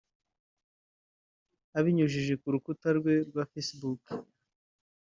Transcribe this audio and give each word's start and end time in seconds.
abinyujije 1.77 2.33
ku 2.41 2.47
rukuta 2.53 2.89
rwe 2.97 3.13
rwa 3.29 3.43
facebook 3.51 4.03